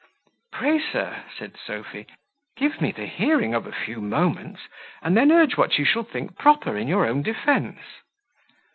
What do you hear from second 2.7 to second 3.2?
me the